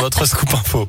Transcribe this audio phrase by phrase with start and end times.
[0.00, 0.88] votre scoop info.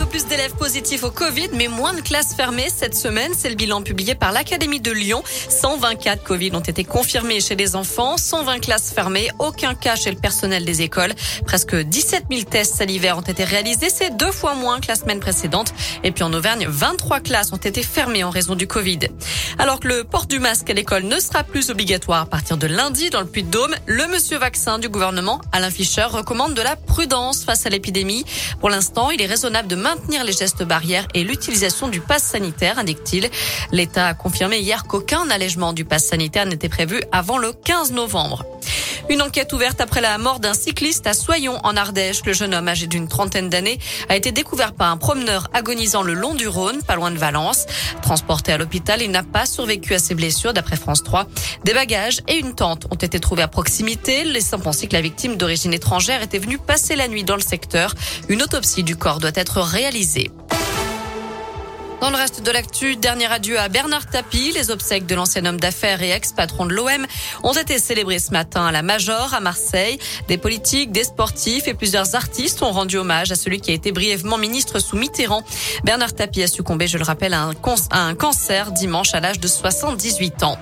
[0.00, 3.32] Peu plus d'élèves positifs au Covid, mais moins de classes fermées cette semaine.
[3.36, 5.22] C'est le bilan publié par l'Académie de Lyon.
[5.50, 10.16] 124 Covid ont été confirmés chez les enfants, 120 classes fermées, aucun cas chez le
[10.16, 11.12] personnel des écoles.
[11.44, 15.20] Presque 17 000 tests salivaires ont été réalisés, c'est deux fois moins que la semaine
[15.20, 15.74] précédente.
[16.02, 19.00] Et puis en Auvergne, 23 classes ont été fermées en raison du Covid.
[19.58, 22.66] Alors que le port du masque à l'école ne sera plus obligatoire à partir de
[22.66, 27.44] lundi dans le Puy-de-Dôme, le monsieur vaccin du gouvernement, Alain Fischer, recommande de la prudence
[27.44, 28.24] face à l'épidémie.
[28.60, 29.89] Pour l'instant, il est raisonnable de maintenir
[30.24, 33.28] les gestes barrières et l'utilisation du pass sanitaire, indique-t-il.
[33.72, 38.44] L'État a confirmé hier qu'aucun allègement du pass sanitaire n'était prévu avant le 15 novembre.
[39.10, 42.24] Une enquête ouverte après la mort d'un cycliste à Soyon en Ardèche.
[42.24, 46.14] Le jeune homme âgé d'une trentaine d'années a été découvert par un promeneur agonisant le
[46.14, 47.66] long du Rhône, pas loin de Valence.
[48.02, 51.26] Transporté à l'hôpital, il n'a pas survécu à ses blessures d'après France 3.
[51.64, 55.36] Des bagages et une tente ont été trouvés à proximité, laissant penser que la victime
[55.36, 57.96] d'origine étrangère était venue passer la nuit dans le secteur.
[58.28, 60.30] Une autopsie du corps doit être réalisée.
[62.00, 64.52] Dans le reste de l'actu, dernier adieu à Bernard Tapie.
[64.54, 67.06] Les obsèques de l'ancien homme d'affaires et ex-patron de l'OM
[67.42, 69.98] ont été célébrées ce matin à la Major, à Marseille.
[70.26, 73.92] Des politiques, des sportifs et plusieurs artistes ont rendu hommage à celui qui a été
[73.92, 75.44] brièvement ministre sous Mitterrand.
[75.84, 77.52] Bernard Tapie a succombé, je le rappelle, à un,
[77.90, 80.56] à un cancer dimanche à l'âge de 78 ans.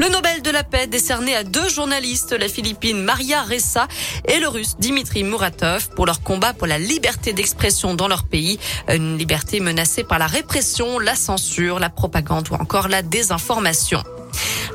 [0.00, 3.86] Le Nobel de la paix décerné à deux journalistes, la Philippine Maria Ressa
[4.24, 8.58] et le Russe Dimitri Muratov, pour leur combat pour la liberté d'expression dans leur pays,
[8.88, 14.02] une liberté menacée par la répression, la censure, la propagande ou encore la désinformation.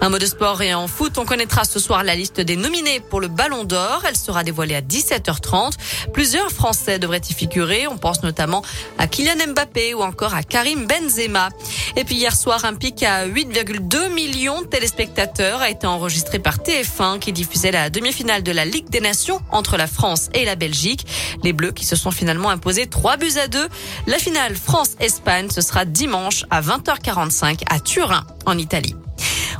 [0.01, 2.99] Un mot de sport et en foot, on connaîtra ce soir la liste des nominés
[2.99, 4.03] pour le Ballon d'Or.
[4.07, 5.73] Elle sera dévoilée à 17h30.
[6.13, 7.87] Plusieurs Français devraient y figurer.
[7.87, 8.61] On pense notamment
[8.97, 11.49] à Kylian Mbappé ou encore à Karim Benzema.
[11.95, 16.57] Et puis hier soir, un pic à 8,2 millions de téléspectateurs a été enregistré par
[16.57, 20.55] TF1 qui diffusait la demi-finale de la Ligue des Nations entre la France et la
[20.55, 21.05] Belgique.
[21.43, 23.67] Les Bleus qui se sont finalement imposés 3 buts à 2.
[24.07, 28.95] La finale France-Espagne, ce sera dimanche à 20h45 à Turin, en Italie.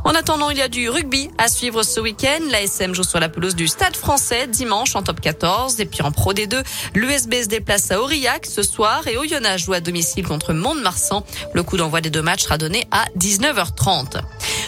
[0.06, 2.38] En attendant, il y a du rugby à suivre ce week-end.
[2.52, 5.80] La SM joue sur la pelouse du Stade français dimanche en top 14.
[5.80, 9.74] Et puis en Pro D2, l'USB se déplace à Aurillac ce soir et Oyonnax joue
[9.74, 11.26] à domicile contre Mont-de-Marsan.
[11.54, 14.22] Le coup d'envoi des deux matchs sera donné à 19h30.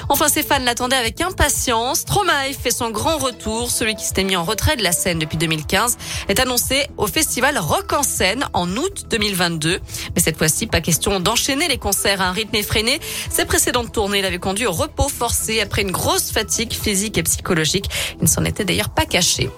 [0.09, 1.99] Enfin, ses fans l'attendaient avec impatience.
[1.99, 3.69] Stromae fait son grand retour.
[3.69, 5.97] Celui qui s'était mis en retrait de la scène depuis 2015
[6.29, 9.79] est annoncé au festival Rock en scène en août 2022.
[10.15, 12.99] Mais cette fois-ci, pas question d'enchaîner les concerts à un rythme effréné.
[13.29, 17.89] Ses précédentes tournées l'avaient conduit au repos forcé après une grosse fatigue physique et psychologique.
[18.19, 19.49] Il ne s'en était d'ailleurs pas caché.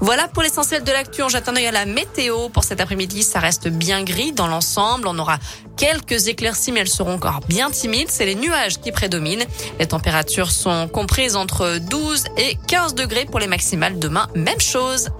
[0.00, 1.22] Voilà pour l'essentiel de l'actu.
[1.22, 3.22] En j'attends à la météo pour cet après-midi.
[3.22, 5.06] Ça reste bien gris dans l'ensemble.
[5.06, 5.38] On aura
[5.76, 8.10] quelques éclaircies, mais elles seront encore bien timides.
[8.10, 9.44] C'est les nuages qui prédominent.
[9.92, 14.26] Températures sont comprises entre 12 et 15 degrés pour les maximales demain.
[14.34, 15.10] Même chose.